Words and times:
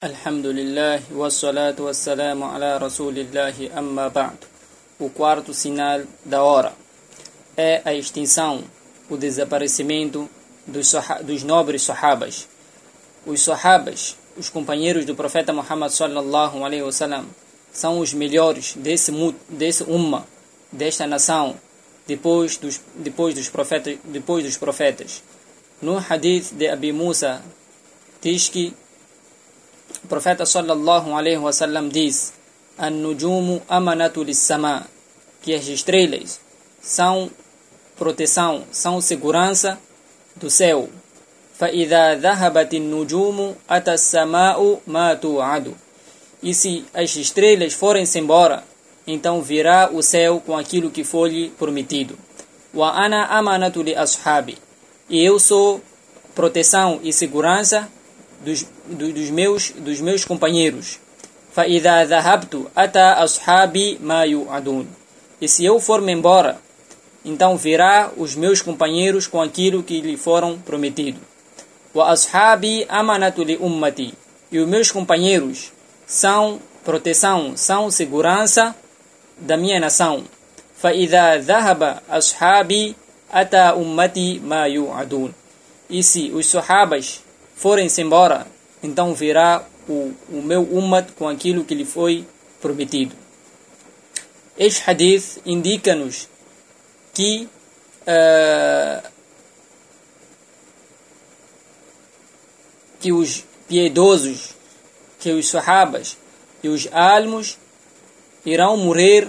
الحمد 0.00 0.46
لله 0.46 1.12
والصلاة 1.12 1.76
والسلام 1.78 2.42
على 2.42 2.78
رسول 2.78 3.18
الله 3.18 3.68
أما 3.78 4.08
بعد 4.08 4.36
O 4.98 5.10
quarto 5.10 5.52
sinal 5.52 6.00
da 6.24 6.42
hora 6.42 6.72
é 7.54 7.82
a 7.84 7.92
extinção, 7.92 8.64
o 9.10 9.18
desaparecimento 9.18 10.26
dos, 10.66 10.94
dos 11.22 11.42
nobres 11.42 11.82
sahabas. 11.82 12.48
Os 13.26 13.42
sahabas, 13.42 14.16
os 14.38 14.48
companheiros 14.48 15.04
do 15.04 15.14
profeta 15.14 15.52
Muhammad 15.52 15.90
sallallahu 15.90 16.64
alaihi 16.64 16.82
wasallam, 16.82 17.26
são 17.70 17.98
os 17.98 18.14
melhores 18.14 18.72
desse 18.76 19.12
desse 19.50 19.82
umma, 19.82 20.26
desta 20.72 21.06
nação, 21.06 21.56
depois 22.06 22.56
dos 22.56 22.80
depois 22.94 23.34
dos 23.34 23.50
profetas, 23.50 23.98
depois 24.04 24.44
dos 24.44 24.56
profetas. 24.56 25.22
No 25.82 25.98
hadith 25.98 26.54
de 26.54 26.68
Abi 26.68 26.90
Musa 26.90 27.42
diz 28.22 28.48
que 28.48 28.68
o 28.68 28.88
profeta 30.09 30.45
sallallahu 30.45 31.15
alaihi 31.15 31.37
wasallam 31.37 31.89
diz: 31.89 32.33
"An-nujumu 32.77 33.61
amanatu 33.67 34.23
lis-sama", 34.23 34.87
que 35.41 35.53
as 35.53 35.67
estrelas 35.67 36.39
são 36.81 37.29
proteção, 37.97 38.63
são 38.71 39.01
segurança 39.01 39.79
do 40.35 40.49
céu. 40.49 40.89
فَإِذَا 41.59 42.19
ذَهَبَتِ 42.19 42.73
النُّجُومُ 42.73 43.55
أَتَى 43.69 43.93
السَّمَاءُ 43.93 44.59
مَا 44.87 45.13
تُوعَدُ 45.15 45.71
E 46.43 46.53
se 46.53 46.85
as 46.93 47.15
estrelas 47.15 47.73
forem-se 47.73 48.19
embora, 48.19 48.63
então 49.07 49.41
virá 49.41 49.89
o 49.91 50.03
céu 50.03 50.41
com 50.45 50.57
aquilo 50.57 50.91
que 50.91 51.03
foi 51.03 51.29
lhe 51.29 51.49
prometido. 51.49 52.17
Wa 52.73 52.91
ana 52.91 53.25
amanatu 53.27 53.81
li 53.81 53.95
ashabi. 53.95 54.57
E 55.09 55.23
eu 55.23 55.39
sou 55.39 55.81
proteção 56.35 56.99
e 57.01 57.13
segurança 57.13 57.87
dos, 58.45 58.65
dos, 58.87 59.29
meus, 59.29 59.71
dos 59.71 60.01
meus 60.01 60.25
companheiros. 60.25 60.99
فَإِذَا 61.55 62.05
ذَهَبْتُ 62.05 62.67
أَتَى 62.77 63.07
أَصْحَابِي 63.23 63.99
مَا 64.01 64.25
يُعَدُونَ 64.25 64.87
E 65.41 65.47
se 65.47 65.65
eu 65.65 65.79
for-me 65.79 66.11
embora, 66.11 66.59
então 67.23 67.57
virá 67.57 68.11
os 68.17 68.35
meus 68.35 68.61
companheiros 68.61 69.25
com 69.27 69.41
aquilo 69.41 69.83
que 69.83 70.01
lhe 70.01 70.17
foram 70.17 70.59
prometido. 70.59 71.19
وَأَصْحَابِي 71.93 72.85
أَمَنَةُ 72.91 73.35
لِأُمَّتِي 73.37 74.13
E 74.51 74.59
os 74.59 74.67
meus 74.67 74.91
companheiros 74.91 75.71
são 76.05 76.59
proteção, 76.83 77.55
são 77.55 77.89
segurança 77.89 78.75
da 79.39 79.57
minha 79.57 79.79
nação. 79.79 80.23
فَإِذَا 80.77 81.37
ذَهَبَ 81.37 81.99
أَصْحَابِي 82.09 82.95
أَتَى 83.31 83.73
أُمَّتِي 83.79 84.39
مَا 84.39 84.67
يُعَدُونَ 84.67 85.33
E 85.89 86.03
se 86.03 86.31
os 86.31 86.47
sahabas 86.47 87.21
forem-se 87.60 88.00
embora, 88.00 88.46
então 88.82 89.12
virá 89.14 89.62
o, 89.86 90.14
o 90.30 90.42
meu 90.42 90.62
umat 90.62 91.12
com 91.12 91.28
aquilo 91.28 91.62
que 91.62 91.74
lhe 91.74 91.84
foi 91.84 92.24
prometido. 92.58 93.14
Este 94.56 94.82
hadith 94.88 95.42
indica-nos 95.44 96.26
que 97.12 97.46
uh, 98.02 99.08
que 102.98 103.12
os 103.12 103.44
piedosos, 103.68 104.54
que 105.18 105.30
os 105.30 105.46
sahabas 105.48 106.16
e 106.62 106.68
os 106.70 106.88
almos 106.90 107.58
irão 108.46 108.78
morrer, 108.78 109.28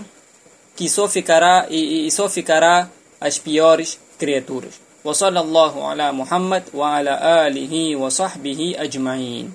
que 0.73 0.87
só 0.89 1.09
ficará 1.09 1.67
e, 1.69 2.07
e 2.07 2.11
só 2.11 2.29
ficará 2.29 2.89
as 3.19 3.37
piores 3.37 3.99
criaturas. 4.17 4.91
وصلى 5.05 5.39
الله 5.39 5.88
على 5.88 6.11
محمد 6.11 6.63
وعلى 6.73 7.13
آله 7.47 7.95
وصحبه 7.95 8.75
أجمعين. 8.77 9.53